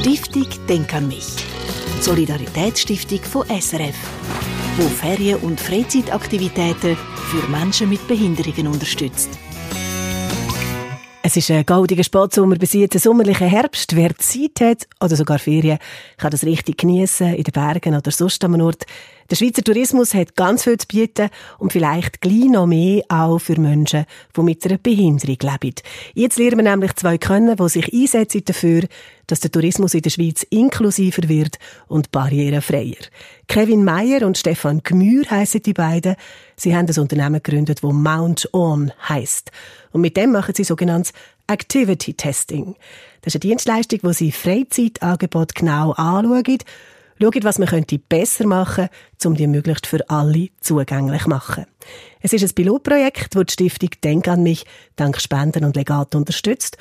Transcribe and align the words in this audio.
Stiftung 0.00 0.46
Denk 0.66 0.94
an 0.94 1.08
mich. 1.08 1.26
Solidaritätsstiftung 2.00 3.18
von 3.18 3.46
SRF, 3.48 3.94
wo 4.78 4.88
Ferien- 4.88 5.40
und 5.40 5.60
Freizeitaktivitäten 5.60 6.96
für 6.96 7.46
Menschen 7.50 7.90
mit 7.90 8.08
Behinderungen 8.08 8.68
unterstützt. 8.68 9.28
Es 11.22 11.36
ist 11.36 11.50
ein 11.50 11.66
goldiger 11.66 12.02
Spatsommer 12.02 12.56
bis 12.56 12.72
jetzt 12.72 12.96
ein 12.96 12.98
sommerlicher 12.98 13.46
Herbst. 13.46 13.94
Wer 13.94 14.16
Zeit 14.16 14.60
hat 14.62 14.88
oder 15.00 15.16
sogar 15.16 15.38
Ferien, 15.38 15.78
kann 16.16 16.30
das 16.30 16.44
richtig 16.44 16.78
geniessen 16.78 17.34
in 17.34 17.44
den 17.44 17.52
Bergen 17.52 17.94
oder 17.94 18.10
sonst 18.10 18.42
am 18.42 18.58
Ort. 18.60 18.86
Der 19.30 19.36
Schweizer 19.36 19.62
Tourismus 19.62 20.12
hat 20.12 20.34
ganz 20.34 20.64
viel 20.64 20.76
zu 20.76 20.88
bieten 20.88 21.28
und 21.58 21.72
vielleicht 21.72 22.20
gleich 22.20 22.48
noch 22.48 22.66
mehr 22.66 23.02
auch 23.08 23.38
für 23.38 23.60
Menschen, 23.60 24.06
die 24.34 24.40
mit 24.40 24.64
einer 24.64 24.78
Behinderung 24.78 25.36
leben. 25.40 25.74
Jetzt 26.14 26.38
lernen 26.38 26.64
wir 26.64 26.70
nämlich 26.70 26.96
zwei 26.96 27.16
kennen, 27.16 27.54
die 27.54 27.68
sich 27.68 27.92
einsetzen 27.92 28.42
dafür, 28.44 28.88
dass 29.30 29.40
der 29.40 29.50
Tourismus 29.50 29.94
in 29.94 30.02
der 30.02 30.10
Schweiz 30.10 30.42
inklusiver 30.50 31.28
wird 31.28 31.58
und 31.88 32.10
barrierefreier. 32.10 32.96
Kevin 33.46 33.84
Meyer 33.84 34.26
und 34.26 34.38
Stefan 34.38 34.82
Gmür 34.82 35.24
heißen 35.30 35.62
die 35.62 35.72
beiden. 35.72 36.16
Sie 36.56 36.74
haben 36.74 36.86
das 36.86 36.98
Unternehmen 36.98 37.42
gegründet, 37.42 37.82
wo 37.82 37.92
Mount 37.92 38.48
On 38.52 38.92
heißt. 39.08 39.50
Und 39.92 40.00
mit 40.00 40.16
dem 40.16 40.32
machen 40.32 40.54
sie 40.54 40.64
sogenanntes 40.64 41.12
Activity 41.46 42.14
Testing. 42.14 42.76
Das 43.22 43.34
ist 43.34 43.42
eine 43.42 43.50
Dienstleistung, 43.50 44.00
wo 44.02 44.12
sie 44.12 44.32
Freizeitangebot 44.32 45.54
genau 45.54 45.92
anschauen 45.92 46.58
Schaut, 47.22 47.44
was 47.44 47.58
man 47.58 47.68
besser 48.08 48.46
machen 48.46 48.88
könnte, 48.88 49.28
um 49.28 49.34
die 49.34 49.46
möglichst 49.46 49.86
für 49.86 50.08
alle 50.08 50.48
zugänglich 50.60 51.24
zu 51.24 51.28
machen. 51.28 51.66
Es 52.20 52.32
ist 52.32 52.42
ein 52.42 52.54
Pilotprojekt, 52.54 53.36
das 53.36 53.44
die 53.44 53.52
Stiftung 53.52 53.90
Denk 54.02 54.26
an 54.26 54.42
mich 54.42 54.64
dank 54.96 55.20
Spenden 55.20 55.64
und 55.64 55.76
Legat 55.76 56.14
unterstützt. 56.14 56.78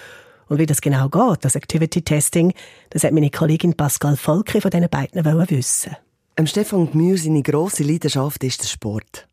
Und 0.49 0.58
wie 0.58 0.66
das 0.66 0.81
genau 0.81 1.09
geht, 1.09 1.45
das 1.45 1.55
Activity 1.55 2.02
Testing, 2.02 2.53
das 2.89 3.03
hat 3.03 3.13
meine 3.13 3.30
Kollegin 3.30 3.76
Pascal 3.76 4.17
Volke 4.17 4.59
von 4.59 4.72
diesen 4.72 4.89
beiden 4.89 5.23
wissen 5.50 5.95
Am 6.36 6.47
Stefan 6.47 6.91
Gmür 6.91 7.17
seine 7.17 7.44
grosse 7.44 7.83
Leidenschaft 7.83 8.44
ist 8.44 8.64
der 8.64 8.67
Sport. 8.67 9.28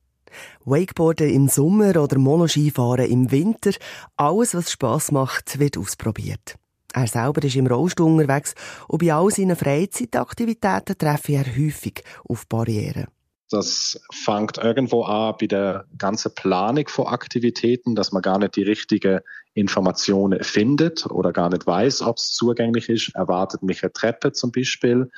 Wakeboarden 0.67 1.31
im 1.31 1.49
Sommer 1.49 1.97
oder 1.97 2.19
Monoskifahren 2.19 3.11
im 3.11 3.31
Winter, 3.31 3.71
alles, 4.17 4.55
was 4.55 4.71
Spass 4.71 5.11
macht, 5.11 5.59
wird 5.59 5.79
ausprobiert. 5.79 6.57
Er 6.93 7.07
selber 7.07 7.43
ist 7.43 7.57
im 7.57 7.67
Rollstuhl 7.67 8.13
unterwegs 8.13 8.55
und 8.87 8.99
bei 8.99 9.15
all 9.15 9.31
seinen 9.31 9.57
Freizeitaktivitäten 9.57 10.99
treffe 10.99 11.33
er 11.33 11.47
häufig 11.47 12.03
auf 12.29 12.47
Barrieren. 12.47 13.07
Das 13.51 14.01
fängt 14.13 14.59
irgendwo 14.59 15.05
an 15.05 15.37
bei 15.41 15.47
der 15.47 15.87
ganzen 15.99 16.35
Planung 16.35 16.89
von 16.89 17.07
Aktivitäten, 17.07 17.95
dass 17.95 18.13
man 18.13 18.23
gar 18.23 18.39
nicht 18.39 18.57
die 18.57 18.65
richtigen 18.65 19.21
Informationen 19.55 20.43
findet 20.43 21.07
oder 21.07 21.33
gar 21.33 21.49
nicht 21.49 21.67
weiß, 21.67 22.03
ob 22.03 22.17
es 22.17 22.33
zugänglich 22.33 22.89
ist. 22.89 23.15
Erwartet 23.15 23.63
mich 23.63 23.83
eine 23.83 23.93
Treppe 23.93 24.33
zum 24.33 24.51
Beispiel 24.53 25.11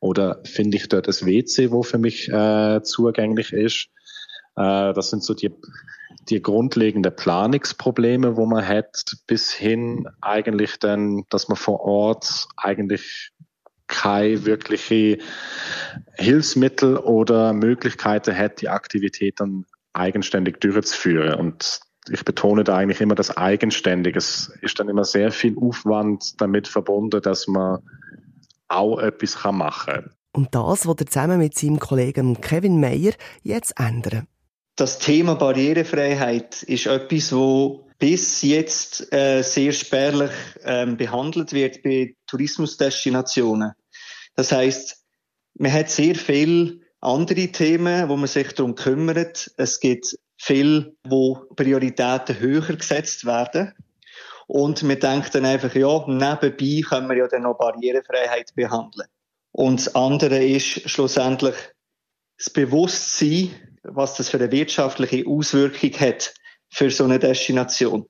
oder 0.00 0.40
finde 0.44 0.76
ich 0.78 0.88
dort 0.88 1.08
das 1.08 1.26
WC, 1.26 1.70
wo 1.70 1.82
für 1.82 1.98
mich 1.98 2.28
äh, 2.28 2.82
zugänglich 2.82 3.52
ist. 3.52 3.88
Äh, 4.56 4.92
das 4.94 5.10
sind 5.10 5.22
so 5.22 5.34
die 5.34 5.50
die 6.28 6.40
grundlegende 6.40 7.10
Planungsprobleme, 7.10 8.36
wo 8.36 8.46
man 8.46 8.66
hat, 8.66 9.16
bis 9.26 9.52
hin 9.52 10.08
eigentlich 10.20 10.78
dann, 10.78 11.24
dass 11.28 11.48
man 11.48 11.56
vor 11.56 11.80
Ort 11.80 12.46
eigentlich 12.56 13.30
keine 13.86 14.44
wirkliche 14.46 15.18
Hilfsmittel 16.14 16.96
oder 16.96 17.52
Möglichkeiten 17.52 18.36
hat, 18.36 18.60
die 18.60 18.68
Aktivität 18.68 19.40
dann 19.40 19.64
eigenständig 19.92 20.60
durchzuführen. 20.60 21.34
Und 21.34 21.80
ich 22.10 22.24
betone 22.24 22.64
da 22.64 22.76
eigentlich 22.76 23.00
immer 23.00 23.14
das 23.14 23.36
Eigenständige. 23.36 24.18
Es 24.18 24.52
ist 24.60 24.78
dann 24.78 24.88
immer 24.88 25.04
sehr 25.04 25.30
viel 25.30 25.56
Aufwand 25.58 26.40
damit 26.40 26.68
verbunden, 26.68 27.22
dass 27.22 27.46
man 27.46 27.80
auch 28.68 28.98
etwas 28.98 29.42
machen 29.44 29.94
kann. 29.94 30.10
Und 30.32 30.54
das 30.54 30.86
wird 30.86 31.00
er 31.00 31.06
zusammen 31.06 31.38
mit 31.38 31.56
seinem 31.56 31.78
Kollegen 31.78 32.40
Kevin 32.40 32.80
Meyer 32.80 33.12
jetzt 33.42 33.78
ändern. 33.78 34.26
Das 34.76 34.98
Thema 34.98 35.36
Barrierefreiheit 35.36 36.64
ist 36.64 36.86
etwas, 36.86 37.32
wo 37.32 37.88
bis 38.00 38.42
jetzt 38.42 39.12
äh, 39.12 39.42
sehr 39.42 39.70
spärlich 39.70 40.32
ähm, 40.64 40.96
behandelt 40.96 41.52
wird 41.52 41.84
bei 41.84 42.16
Tourismusdestinationen. 42.26 43.72
Das 44.34 44.50
heißt, 44.50 45.03
man 45.54 45.72
hat 45.72 45.90
sehr 45.90 46.14
viel 46.14 46.80
andere 47.00 47.48
Themen, 47.48 48.08
wo 48.08 48.16
man 48.16 48.26
sich 48.26 48.52
darum 48.52 48.74
kümmert. 48.74 49.50
Es 49.56 49.80
gibt 49.80 50.16
viel, 50.36 50.96
wo 51.04 51.46
Prioritäten 51.56 52.38
höher 52.38 52.76
gesetzt 52.76 53.24
werden. 53.24 53.72
Und 54.46 54.82
man 54.82 55.00
denkt 55.00 55.34
dann 55.34 55.44
einfach, 55.44 55.74
ja, 55.74 56.04
nebenbei 56.06 56.82
können 56.86 57.08
wir 57.08 57.16
ja 57.16 57.28
dann 57.28 57.42
noch 57.42 57.56
Barrierefreiheit 57.56 58.54
behandeln. 58.54 59.08
Und 59.52 59.80
das 59.80 59.94
andere 59.94 60.44
ist 60.44 60.90
schlussendlich 60.90 61.54
das 62.36 62.50
Bewusstsein, 62.50 63.50
was 63.82 64.16
das 64.16 64.28
für 64.28 64.38
eine 64.38 64.50
wirtschaftliche 64.50 65.26
Auswirkung 65.26 65.92
hat 66.00 66.34
für 66.68 66.90
so 66.90 67.04
eine 67.04 67.18
Destination. 67.18 68.06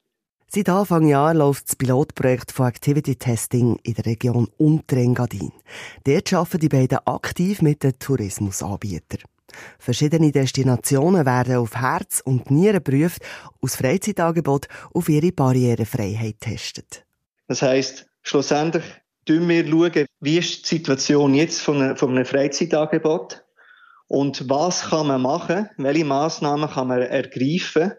Seit 0.54 0.68
Anfang 0.68 1.08
Jahr 1.08 1.34
läuft 1.34 1.66
das 1.66 1.74
Pilotprojekt 1.74 2.52
von 2.52 2.68
Activity 2.68 3.16
Testing 3.16 3.76
in 3.82 3.94
der 3.94 4.06
Region 4.06 4.46
Unterengadin. 4.56 5.50
Dort 6.04 6.32
arbeiten 6.32 6.60
die 6.60 6.68
beiden 6.68 6.98
aktiv 7.06 7.60
mit 7.60 7.82
den 7.82 7.98
Tourismusanbietern. 7.98 9.22
Verschiedene 9.80 10.30
Destinationen 10.30 11.26
werden 11.26 11.56
auf 11.56 11.74
Herz 11.74 12.22
und 12.24 12.52
Nieren 12.52 12.84
geprüft, 12.84 13.20
aus 13.60 13.74
Freizeitangebot 13.74 14.68
auf 14.92 15.08
ihre 15.08 15.32
Barrierefreiheit 15.32 16.38
testet. 16.38 17.04
Das 17.48 17.60
heisst, 17.60 18.06
schlussendlich 18.22 18.84
schauen 19.28 19.48
wir, 19.48 20.06
wie 20.20 20.38
ist 20.38 20.70
die 20.70 20.76
Situation 20.76 21.34
jetzt 21.34 21.62
von 21.62 21.82
einem, 21.82 21.96
von 21.96 22.10
einem 22.10 22.26
Freizeitangebot 22.26 23.42
und 24.06 24.48
was 24.48 24.90
kann 24.90 25.08
man 25.08 25.22
machen? 25.22 25.68
Welche 25.78 26.04
Maßnahmen 26.04 26.70
kann 26.70 26.86
man 26.86 27.02
ergreifen, 27.02 27.94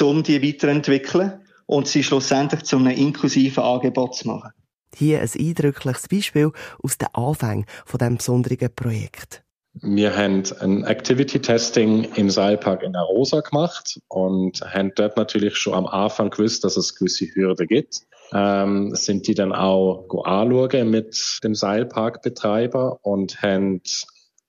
um 0.00 0.22
die 0.22 0.40
weiterzuentwickeln 0.40 1.40
und 1.66 1.88
sie 1.88 2.02
schlussendlich 2.02 2.62
zu 2.62 2.76
einem 2.76 2.96
inklusiven 2.96 3.62
Angebot 3.62 4.14
zu 4.14 4.28
machen? 4.28 4.52
Hier 4.94 5.20
ein 5.20 5.30
eindrückliches 5.38 6.08
Beispiel 6.08 6.52
aus 6.82 6.96
den 6.96 7.08
Anfängen 7.12 7.66
von 7.84 7.98
diesem 7.98 8.16
besonderen 8.16 8.74
Projekt. 8.74 9.42
Wir 9.82 10.16
haben 10.16 10.42
ein 10.60 10.84
Activity 10.84 11.38
Testing 11.38 12.04
im 12.14 12.30
Seilpark 12.30 12.82
in 12.82 12.96
Arosa 12.96 13.40
gemacht 13.40 14.00
und 14.08 14.62
haben 14.62 14.92
dort 14.94 15.18
natürlich 15.18 15.56
schon 15.56 15.74
am 15.74 15.86
Anfang 15.86 16.30
gewusst, 16.30 16.64
dass 16.64 16.78
es 16.78 16.94
gewisse 16.94 17.26
Hürden 17.26 17.66
gibt. 17.66 18.00
Ähm, 18.32 18.94
sind 18.94 19.26
die 19.28 19.34
dann 19.34 19.52
auch 19.52 20.06
anschauen 20.24 20.90
mit 20.90 21.40
dem 21.44 21.54
Seilparkbetreiber 21.54 23.00
und 23.02 23.42
haben 23.42 23.82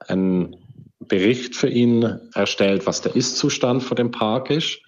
ein 0.07 0.55
Bericht 0.99 1.57
für 1.57 1.69
ihn 1.69 2.19
erstellt, 2.33 2.87
was 2.87 3.01
der 3.01 3.15
Ist-Zustand 3.15 3.83
von 3.83 3.97
dem 3.97 4.11
Park 4.11 4.49
ist 4.49 4.79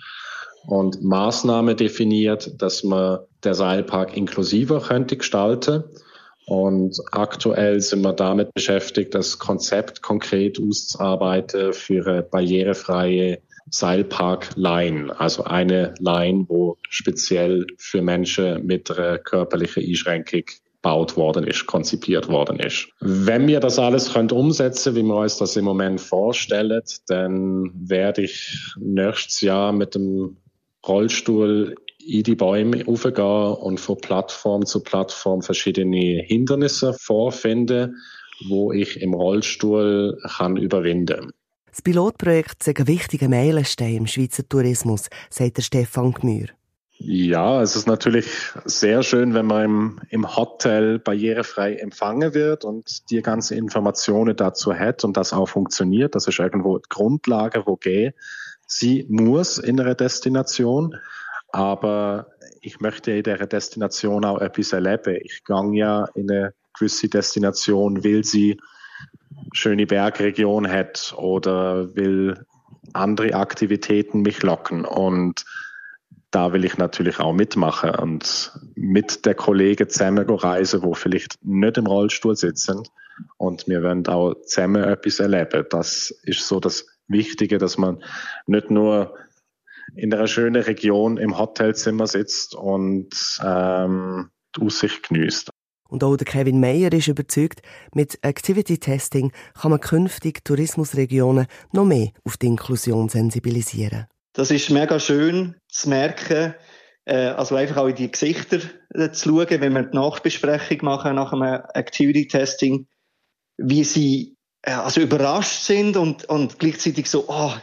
und 0.67 1.03
Maßnahme 1.03 1.75
definiert, 1.75 2.61
dass 2.61 2.83
man 2.83 3.19
der 3.43 3.53
Seilpark 3.53 4.15
inklusiver 4.15 4.81
könnte 4.81 5.17
gestalten. 5.17 5.83
Und 6.45 6.97
aktuell 7.11 7.79
sind 7.79 8.01
wir 8.01 8.13
damit 8.13 8.53
beschäftigt, 8.53 9.13
das 9.13 9.37
Konzept 9.37 10.01
konkret 10.01 10.59
auszuarbeiten 10.59 11.73
für 11.73 12.07
eine 12.07 12.23
barrierefreie 12.23 13.39
Seilpark-Line, 13.69 15.19
also 15.19 15.43
eine 15.43 15.93
Line, 15.99 16.45
wo 16.47 16.77
speziell 16.89 17.67
für 17.77 18.01
Menschen 18.01 18.65
mit 18.65 18.89
einer 18.89 19.19
körperlichen 19.19 19.83
Einschränkung 19.83 20.41
gebaut 20.81 21.17
worden 21.17 21.45
ist, 21.45 21.65
konzipiert 21.65 22.29
worden 22.29 22.59
ist. 22.59 22.87
Wenn 22.99 23.47
wir 23.47 23.59
das 23.59 23.77
alles 23.77 24.13
können 24.13 24.31
umsetzen, 24.31 24.95
wie 24.95 25.03
wir 25.03 25.15
uns 25.15 25.37
das 25.37 25.55
im 25.55 25.65
Moment 25.65 26.01
vorstellen, 26.01 26.81
dann 27.07 27.69
werde 27.75 28.23
ich 28.23 28.73
nächstes 28.79 29.41
Jahr 29.41 29.71
mit 29.71 29.93
dem 29.93 30.37
Rollstuhl 30.87 31.75
in 32.05 32.23
die 32.23 32.35
Bäume 32.35 32.83
aufgehen 32.87 33.53
und 33.55 33.79
von 33.79 33.97
Plattform 33.97 34.65
zu 34.65 34.81
Plattform 34.81 35.41
verschiedene 35.41 36.23
Hindernisse 36.25 36.93
vorfinden, 36.93 37.97
wo 38.47 38.71
ich 38.71 39.01
im 39.01 39.13
Rollstuhl 39.13 40.17
kann 40.37 40.55
überwinden. 40.57 41.31
Das 41.69 41.81
Pilotprojekt 41.81 42.67
ist 42.67 42.79
ein 42.79 42.87
wichtiger 42.87 43.29
Meilenstein 43.29 43.97
im 43.97 44.07
Schweizer 44.07 44.47
Tourismus, 44.47 45.07
sagt 45.29 45.57
der 45.57 45.61
Stefan 45.61 46.13
Gmür. 46.13 46.47
Ja, 47.01 47.61
es 47.61 47.77
ist 47.77 47.87
natürlich 47.87 48.27
sehr 48.65 49.03
schön, 49.03 49.33
wenn 49.33 49.45
man 49.45 49.63
im, 49.63 50.01
im 50.09 50.35
Hotel 50.35 50.99
barrierefrei 50.99 51.75
empfangen 51.75 52.33
wird 52.33 52.65
und 52.65 53.09
die 53.09 53.21
ganze 53.21 53.55
Informationen 53.55 54.35
dazu 54.35 54.73
hat 54.73 55.05
und 55.05 55.15
das 55.15 55.31
auch 55.31 55.47
funktioniert. 55.47 56.15
Das 56.15 56.27
ist 56.27 56.39
irgendwo 56.39 56.77
die 56.77 56.89
Grundlage, 56.89 57.63
wo 57.65 57.77
gehen 57.77 58.13
sie 58.69 59.05
muss 59.09 59.57
in 59.57 59.79
einer 59.79 59.95
Destination. 59.95 60.95
Aber 61.51 62.27
ich 62.61 62.79
möchte 62.79 63.11
in 63.11 63.23
dieser 63.23 63.47
Destination 63.47 64.23
auch 64.23 64.39
etwas 64.39 64.71
erleben. 64.71 65.17
Ich 65.23 65.43
gehe 65.43 65.73
ja 65.73 66.05
in 66.13 66.31
eine 66.31 66.53
gewisse 66.77 67.09
Destination, 67.09 68.03
will 68.03 68.23
sie 68.23 68.57
schöne 69.53 69.87
Bergregion 69.87 70.69
hat 70.69 71.13
oder 71.17 71.95
will 71.95 72.45
andere 72.93 73.33
Aktivitäten 73.33 74.21
mich 74.21 74.43
locken. 74.43 74.85
Und 74.85 75.43
da 76.31 76.53
will 76.53 76.65
ich 76.65 76.77
natürlich 76.77 77.19
auch 77.19 77.33
mitmachen 77.33 77.95
und 77.95 78.51
mit 78.75 79.25
den 79.25 79.35
Kollegen 79.35 79.89
zusammen 79.89 80.29
reisen, 80.29 80.83
wo 80.83 80.93
vielleicht 80.93 81.43
nicht 81.43 81.77
im 81.77 81.87
Rollstuhl 81.87 82.35
sitzen. 82.35 82.83
Und 83.37 83.67
wir 83.67 83.81
wollen 83.81 84.05
auch 84.07 84.35
zusammen 84.45 84.83
etwas 84.83 85.19
erleben. 85.19 85.65
Das 85.69 86.11
ist 86.23 86.47
so 86.47 86.59
das 86.59 86.85
Wichtige, 87.09 87.57
dass 87.57 87.77
man 87.77 88.03
nicht 88.47 88.71
nur 88.71 89.15
in 89.95 90.13
einer 90.13 90.27
schönen 90.27 90.61
Region 90.61 91.17
im 91.17 91.37
Hotelzimmer 91.37 92.07
sitzt 92.07 92.55
und 92.55 93.09
ähm, 93.43 94.29
die 94.55 94.61
Aussicht 94.61 95.09
genießt. 95.09 95.49
Und 95.89 96.03
auch 96.03 96.15
der 96.15 96.25
Kevin 96.25 96.59
Meyer 96.59 96.93
ist 96.93 97.07
überzeugt, 97.07 97.61
mit 97.93 98.19
Activity 98.23 98.77
Testing 98.77 99.31
kann 99.59 99.71
man 99.71 99.79
künftig 99.79 100.45
Tourismusregionen 100.45 101.47
noch 101.71 101.85
mehr 101.85 102.11
auf 102.23 102.37
die 102.37 102.45
Inklusion 102.45 103.09
sensibilisieren. 103.09 104.05
Das 104.33 104.51
ist 104.51 104.69
mega 104.69 104.99
schön 104.99 105.55
zu 105.67 105.89
merken, 105.89 106.53
äh, 107.05 107.29
also 107.29 107.55
einfach 107.55 107.77
auch 107.77 107.87
in 107.87 107.95
die 107.95 108.11
Gesichter 108.11 108.59
äh, 108.93 109.09
zu 109.11 109.29
schauen, 109.29 109.61
wenn 109.61 109.73
wir 109.73 109.83
die 109.83 109.97
Nachbesprechung 109.97 110.77
machen 110.83 111.15
nach 111.15 111.33
einem 111.33 111.61
Activity 111.73 112.27
Testing, 112.27 112.87
wie 113.57 113.83
sie 113.83 114.37
also 114.63 115.01
überrascht 115.01 115.61
sind 115.61 115.97
und, 115.97 116.25
und 116.25 116.59
gleichzeitig 116.59 117.09
so, 117.09 117.25
oh, 117.27 117.53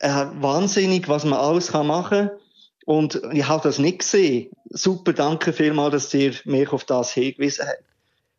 wahnsinnig, 0.00 1.08
was 1.08 1.24
man 1.24 1.38
alles 1.38 1.72
kann 1.72 1.86
machen. 1.86 2.30
Und 2.84 3.20
ich 3.32 3.46
habe 3.48 3.62
das 3.62 3.78
nicht 3.78 4.00
gesehen. 4.00 4.50
Super, 4.70 5.12
danke 5.12 5.52
vielmals, 5.52 5.92
dass 5.92 6.14
ihr 6.14 6.34
mich 6.44 6.68
auf 6.72 6.84
das 6.84 7.12
hingewiesen 7.12 7.66
habt. 7.66 7.82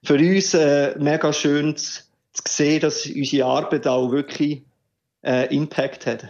Für 0.03 0.15
uns 0.15 0.53
äh, 0.53 0.95
mega 0.97 1.33
schön 1.33 1.75
zu, 1.75 2.03
zu 2.33 2.43
sehen, 2.47 2.79
dass 2.79 3.05
unsere 3.05 3.47
Arbeit 3.47 3.87
auch 3.87 4.11
wirklich 4.11 4.63
äh, 5.23 5.53
Impact 5.53 6.05
hat. 6.05 6.27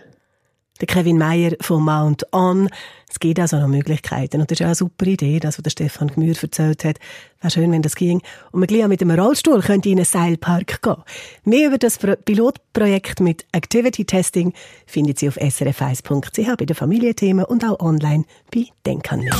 Der 0.79 0.87
Kevin 0.87 1.17
Meyer 1.17 1.53
von 1.61 1.83
Mount 1.83 2.23
On. 2.31 2.69
Es 3.09 3.19
gibt 3.19 3.39
also 3.39 3.57
noch 3.57 3.67
Möglichkeiten. 3.67 4.41
Und 4.41 4.51
das 4.51 4.59
ist 4.59 4.63
auch 4.63 4.67
eine 4.67 4.75
super 4.75 5.05
Idee, 5.07 5.39
das, 5.39 5.57
was 5.57 5.63
der 5.63 5.69
Stefan 5.71 6.09
Gmür 6.09 6.35
erzählt 6.41 6.83
hat. 6.83 6.97
Wäre 7.41 7.51
schön, 7.51 7.71
wenn 7.71 7.81
das 7.81 7.95
ging. 7.95 8.21
Und 8.51 8.59
man 8.59 8.67
gleich 8.67 8.87
mit 8.87 9.01
einem 9.01 9.19
Rollstuhl 9.19 9.61
könnte 9.61 9.89
in 9.89 9.97
einen 9.97 10.05
Seilpark 10.05 10.81
gehen. 10.81 10.97
Mehr 11.43 11.67
über 11.67 11.77
das 11.77 11.97
Pilotprojekt 11.97 13.21
mit 13.21 13.45
Activity 13.53 14.05
Testing 14.05 14.53
findet 14.85 15.19
Sie 15.19 15.29
auf 15.29 15.37
srf1.ch 15.37 16.57
bei 16.57 16.65
den 16.65 16.75
Familienthemen 16.75 17.45
und 17.45 17.63
auch 17.63 17.79
online 17.79 18.25
bei 18.53 18.65
Denk 18.85 19.11
an 19.11 19.21
mich. 19.21 19.33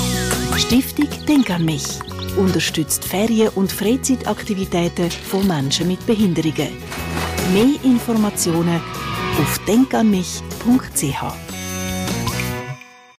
Stiftung 0.57 1.07
Denk 1.27 1.49
an 1.51 1.65
mich 1.65 1.99
unterstützt 2.37 3.03
Ferien- 3.05 3.49
und 3.49 3.71
Freizeitaktivitäten 3.71 5.11
von 5.11 5.45
Menschen 5.47 5.87
mit 5.87 6.05
Behinderungen. 6.05 6.69
Mehr 7.53 7.83
Informationen 7.83 8.81
auf 9.39 9.59
denkanmich.ch 9.65 11.46